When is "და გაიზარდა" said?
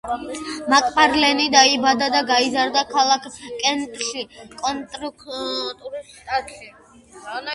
2.13-2.83